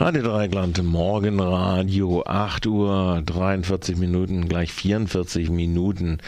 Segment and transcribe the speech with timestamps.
[0.00, 6.18] Radio Dreigland, Morgenradio, 8 Uhr 43 Minuten, gleich 44 Minuten.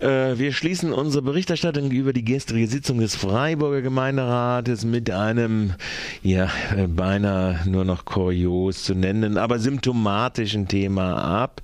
[0.00, 5.74] Äh, wir schließen unsere Berichterstattung über die gestrige Sitzung des Freiburger Gemeinderates mit einem,
[6.22, 11.62] ja, äh, beinahe nur noch kurios zu nennen, aber symptomatischen Thema ab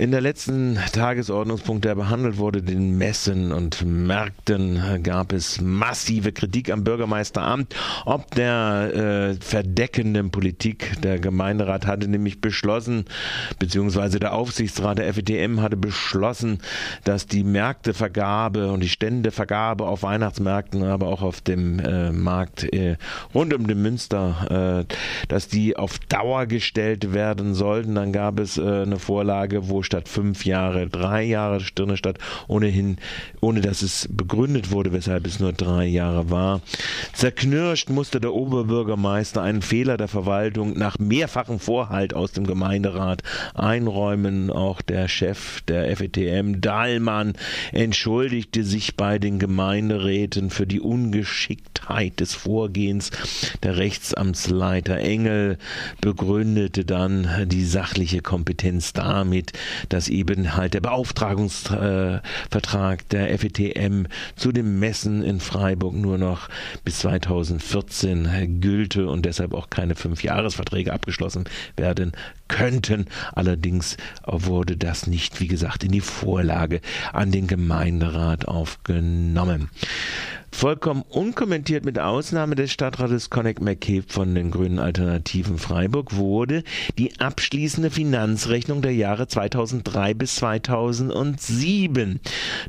[0.00, 6.72] in der letzten Tagesordnungspunkt, der behandelt wurde, den Messen und Märkten, gab es massive Kritik
[6.72, 7.76] am Bürgermeisteramt,
[8.06, 10.98] ob der äh, verdeckenden Politik.
[11.02, 13.04] Der Gemeinderat hatte nämlich beschlossen,
[13.58, 16.60] beziehungsweise der Aufsichtsrat der FETM hatte beschlossen,
[17.04, 22.96] dass die Märktevergabe und die Ständevergabe auf Weihnachtsmärkten, aber auch auf dem äh, Markt äh,
[23.34, 24.94] rund um den Münster, äh,
[25.28, 27.96] dass die auf Dauer gestellt werden sollten.
[27.96, 32.98] Dann gab es äh, eine Vorlage, wo statt fünf Jahre drei Jahre Stirne statt, ohnehin,
[33.40, 36.60] ohne dass es begründet wurde, weshalb es nur drei Jahre war.
[37.12, 44.50] Zerknirscht musste der Oberbürgermeister einen Fehler der Verwaltung nach mehrfachem Vorhalt aus dem Gemeinderat einräumen.
[44.50, 47.32] Auch der Chef der FETM, Dahlmann,
[47.72, 53.10] entschuldigte sich bei den Gemeinderäten für die Ungeschicktheit des Vorgehens.
[53.64, 55.58] Der Rechtsamtsleiter Engel
[56.00, 59.52] begründete dann die sachliche Kompetenz damit,
[59.88, 66.48] dass eben halt der Beauftragungsvertrag der FETM zu den Messen in Freiburg nur noch
[66.84, 71.44] bis 2014 gülte und deshalb auch keine Fünfjahresverträge abgeschlossen
[71.76, 72.12] werden
[72.48, 73.06] könnten.
[73.32, 76.80] Allerdings wurde das nicht, wie gesagt, in die Vorlage
[77.12, 79.70] an den Gemeinderat aufgenommen.
[80.60, 86.64] Vollkommen unkommentiert mit Ausnahme des Stadtrates Connect McCabe von den Grünen Alternativen Freiburg wurde
[86.98, 92.20] die abschließende Finanzrechnung der Jahre 2003 bis 2007.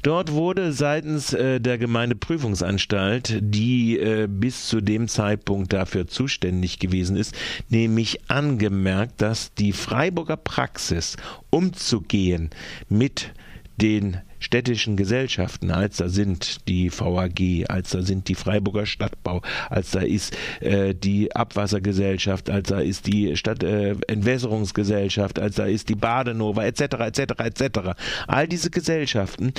[0.04, 7.18] Dort wurde seitens äh, der Gemeindeprüfungsanstalt, die äh, bis zu dem Zeitpunkt dafür zuständig gewesen
[7.18, 7.36] ist,
[7.68, 11.18] nämlich angemerkt, dass die Freiburger Praxis
[11.50, 12.52] umzugehen
[12.88, 13.34] mit
[13.76, 19.92] den städtischen Gesellschaften, als da sind die VAG, als da sind die Freiburger Stadtbau, als
[19.92, 25.96] da ist äh, die Abwassergesellschaft, als da ist die Stadtentwässerungsgesellschaft, äh, als da ist die
[25.96, 26.82] Badenova etc.
[26.82, 27.22] etc.
[27.38, 27.80] etc.
[28.28, 29.54] All diese Gesellschaften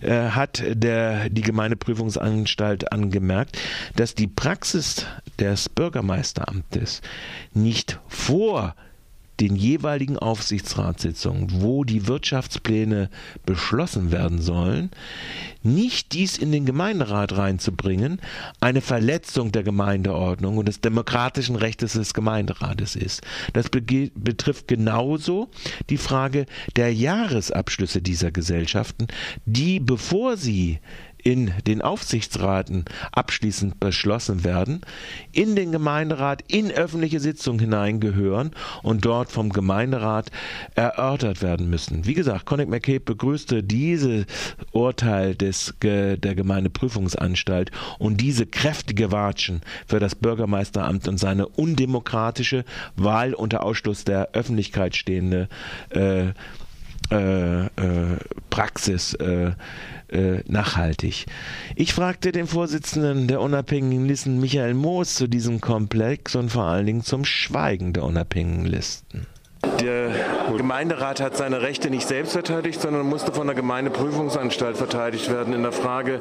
[0.00, 3.58] äh, hat der die Gemeindeprüfungsanstalt angemerkt,
[3.96, 5.04] dass die Praxis
[5.40, 7.00] des Bürgermeisteramtes
[7.54, 8.76] nicht vor
[9.40, 13.10] den jeweiligen Aufsichtsratssitzungen, wo die Wirtschaftspläne
[13.44, 14.90] beschlossen werden sollen,
[15.62, 18.20] nicht dies in den Gemeinderat reinzubringen,
[18.60, 23.22] eine Verletzung der Gemeindeordnung und des demokratischen Rechtes des Gemeinderates ist.
[23.52, 25.48] Das betrifft genauso
[25.90, 29.08] die Frage der Jahresabschlüsse dieser Gesellschaften,
[29.44, 30.78] die, bevor sie
[31.26, 34.82] in den Aufsichtsraten abschließend beschlossen werden,
[35.32, 38.52] in den Gemeinderat, in öffentliche Sitzungen hineingehören
[38.84, 40.30] und dort vom Gemeinderat
[40.76, 42.06] erörtert werden müssen.
[42.06, 44.26] Wie gesagt, Connick McCabe begrüßte dieses
[44.70, 53.34] Urteil des, der Gemeindeprüfungsanstalt und diese kräftige Watschen für das Bürgermeisteramt und seine undemokratische Wahl
[53.34, 55.48] unter Ausschluss der Öffentlichkeit stehende
[55.90, 56.28] äh,
[57.10, 57.45] äh,
[58.66, 59.52] Praxis äh,
[60.08, 61.26] äh, nachhaltig.
[61.76, 66.86] Ich fragte den Vorsitzenden der unabhängigen Listen Michael Moos zu diesem Komplex und vor allen
[66.86, 69.26] Dingen zum Schweigen der unabhängigen Listen.
[69.86, 70.10] Der
[70.56, 75.62] Gemeinderat hat seine Rechte nicht selbst verteidigt, sondern musste von der Gemeindeprüfungsanstalt verteidigt werden in
[75.62, 76.20] der Frage,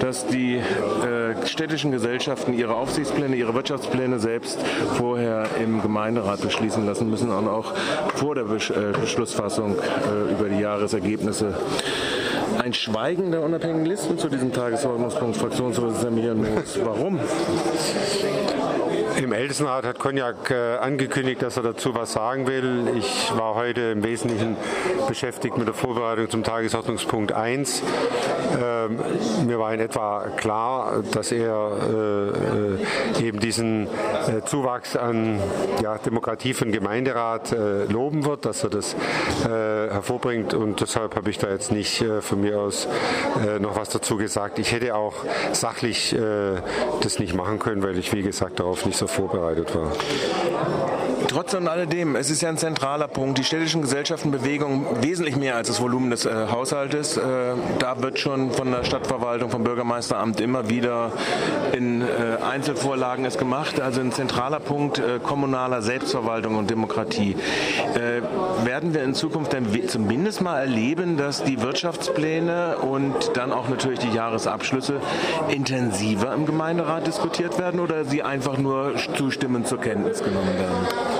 [0.00, 4.58] dass die äh, städtischen Gesellschaften ihre Aufsichtspläne, ihre Wirtschaftspläne selbst
[4.98, 7.72] vorher im Gemeinderat beschließen lassen müssen und auch
[8.16, 11.54] vor der Besch äh, Beschlussfassung äh, über die Jahresergebnisse
[12.62, 16.78] ein Schweigen der unabhängigen Listen zu diesem Tagesordnungspunkt, Fraktionsvorsitzender Michael Moos.
[16.84, 17.18] Warum?
[19.16, 22.88] Im Ältestenrat hat Cognac äh, angekündigt, dass er dazu was sagen will.
[22.98, 24.56] Ich war heute im Wesentlichen
[25.08, 27.82] beschäftigt mit der Vorbereitung zum Tagesordnungspunkt 1.
[28.60, 29.00] Ähm,
[29.46, 31.70] mir war in etwa klar, dass er
[33.18, 33.88] äh, äh, eben diesen
[34.44, 35.40] Zuwachs an
[36.04, 37.54] Demokratie von Gemeinderat
[37.88, 38.96] loben wird, dass er das
[39.44, 42.88] hervorbringt und deshalb habe ich da jetzt nicht von mir aus
[43.60, 44.58] noch was dazu gesagt.
[44.58, 45.14] Ich hätte auch
[45.52, 46.16] sachlich
[47.00, 49.92] das nicht machen können, weil ich wie gesagt darauf nicht so vorbereitet war.
[51.28, 53.38] Trotz und alledem, es ist ja ein zentraler Punkt.
[53.38, 57.16] Die städtischen Gesellschaften bewegen wesentlich mehr als das Volumen des äh, Haushaltes.
[57.16, 57.22] Äh,
[57.78, 61.12] da wird schon von der Stadtverwaltung, vom Bürgermeisteramt immer wieder
[61.72, 62.06] in äh,
[62.42, 63.80] Einzelvorlagen es gemacht.
[63.80, 67.36] Also ein zentraler Punkt äh, kommunaler Selbstverwaltung und Demokratie.
[67.94, 68.22] Äh,
[68.66, 74.00] werden wir in Zukunft dann zumindest mal erleben, dass die Wirtschaftspläne und dann auch natürlich
[74.00, 75.00] die Jahresabschlüsse
[75.48, 81.15] intensiver im Gemeinderat diskutiert werden oder sie einfach nur zustimmend zur Kenntnis genommen werden?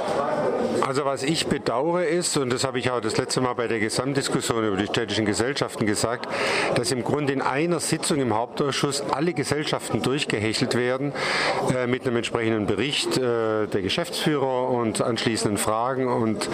[0.80, 3.80] Also was ich bedauere ist, und das habe ich auch das letzte Mal bei der
[3.80, 6.28] Gesamtdiskussion über die städtischen Gesellschaften gesagt,
[6.76, 11.12] dass im Grunde in einer Sitzung im Hauptausschuss alle Gesellschaften durchgehechelt werden
[11.74, 16.48] äh, mit einem entsprechenden Bericht äh, der Geschäftsführer und anschließenden Fragen und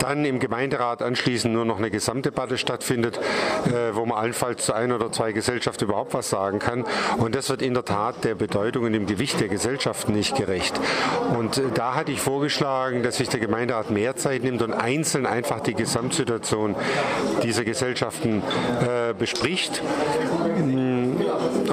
[0.00, 3.18] dann im Gemeinderat anschließend nur noch eine Gesamtdebatte stattfindet,
[3.66, 6.84] äh, wo man allenfalls zu ein oder zwei Gesellschaften überhaupt was sagen kann.
[7.16, 10.78] Und das wird in der Tat der Bedeutung und dem Gewicht der Gesellschaften nicht gerecht.
[11.38, 15.24] Und äh, da hatte ich vorgeschlagen, dass sich der Gemeinderat mehr Zeit nimmt und einzeln
[15.24, 16.76] einfach die Gesamtsituation
[17.42, 18.42] dieser Gesellschaften
[18.82, 19.80] äh, bespricht.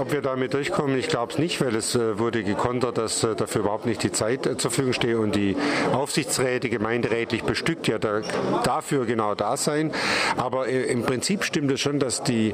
[0.06, 3.34] Ob wir damit durchkommen, ich glaube es nicht, weil es äh, wurde gekontert, dass äh,
[3.34, 5.58] dafür überhaupt nicht die Zeit äh, zur Verfügung steht und die
[5.94, 8.22] Aufsichtsräte gemeinderätlich bestückt ja da,
[8.64, 9.92] dafür genau da sein.
[10.38, 12.54] Aber im Prinzip stimmt es schon, dass die,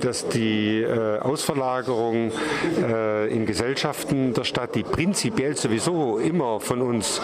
[0.00, 0.84] dass die
[1.20, 2.32] Ausverlagerung
[3.30, 7.20] in Gesellschaften der Stadt, die prinzipiell sowieso immer von uns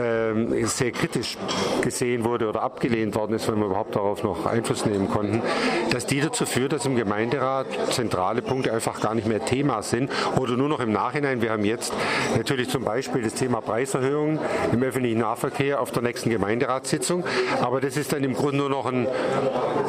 [0.00, 1.36] ähm, sehr kritisch
[1.82, 5.42] gesehen wurde oder abgelehnt worden ist, wenn wir überhaupt darauf noch Einfluss nehmen konnten,
[5.90, 10.10] dass die dazu führt, dass im Gemeinderat zentrale Punkte einfach gar nicht mehr Thema sind
[10.38, 11.42] oder nur noch im Nachhinein.
[11.42, 11.92] Wir haben jetzt
[12.36, 14.38] natürlich zum Beispiel das Thema Preiserhöhungen
[14.72, 17.24] im öffentlichen Nahverkehr auf der nächsten Gemeinderatssitzung,
[17.60, 19.06] aber das ist dann im Grunde nur noch ein,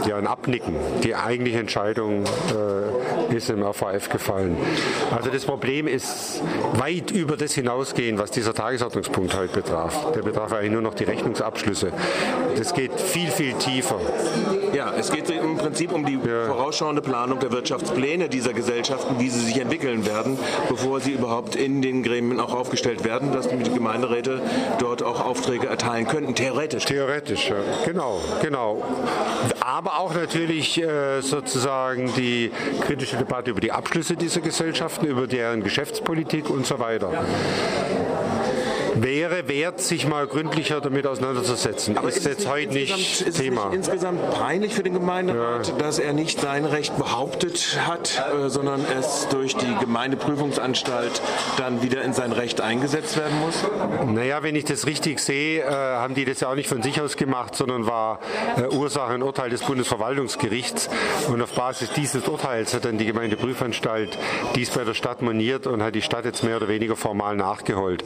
[0.07, 0.75] ja, ein Abnicken.
[1.03, 4.57] Die eigentliche Entscheidung äh, ist im RVF gefallen.
[5.15, 6.41] Also das Problem ist
[6.73, 10.11] weit über das hinausgehen, was dieser Tagesordnungspunkt heute betraf.
[10.13, 11.91] Der betraf eigentlich nur noch die Rechnungsabschlüsse.
[12.57, 13.99] Das geht viel, viel tiefer.
[14.75, 16.47] Ja, es geht im Prinzip um die ja.
[16.47, 20.37] vorausschauende Planung der Wirtschaftspläne dieser Gesellschaften, wie sie sich entwickeln werden,
[20.67, 24.41] bevor sie überhaupt in den Gremien auch aufgestellt werden, dass die Gemeinderäte
[24.79, 26.83] dort auch Aufträge erteilen könnten, theoretisch.
[26.83, 27.55] Theoretisch, ja.
[27.85, 28.83] genau, genau.
[29.61, 32.51] Aber auch natürlich äh, sozusagen die
[32.81, 37.11] kritische Debatte über die Abschlüsse dieser Gesellschaften, über deren Geschäftspolitik und so weiter
[38.95, 41.97] wäre wert, sich mal gründlicher damit auseinanderzusetzen.
[41.97, 43.61] Aber ist, ist jetzt heute nicht ist Thema.
[43.61, 45.75] Es nicht insgesamt peinlich für den Gemeinderat, ja.
[45.75, 51.21] dass er nicht sein Recht behauptet hat, äh, sondern es durch die Gemeindeprüfungsanstalt
[51.57, 53.65] dann wieder in sein Recht eingesetzt werden muss?
[54.13, 56.99] Naja, wenn ich das richtig sehe, äh, haben die das ja auch nicht von sich
[57.01, 58.19] aus gemacht, sondern war
[58.57, 60.89] äh, Ursache ein Urteil des Bundesverwaltungsgerichts.
[61.27, 64.17] Und auf Basis dieses Urteils hat dann die Gemeindeprüfanstalt
[64.55, 68.03] dies bei der Stadt moniert und hat die Stadt jetzt mehr oder weniger formal nachgeholt.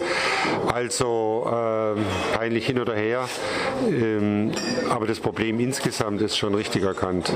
[0.79, 3.27] Also äh, peinlich hin oder her.
[3.89, 4.53] Ähm,
[4.89, 7.33] aber das Problem insgesamt ist schon richtig erkannt.